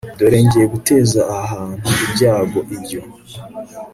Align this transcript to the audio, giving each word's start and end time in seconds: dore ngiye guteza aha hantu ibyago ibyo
dore 0.17 0.39
ngiye 0.45 0.65
guteza 0.73 1.19
aha 1.37 1.43
hantu 1.51 1.87
ibyago 2.05 2.59
ibyo 2.75 3.01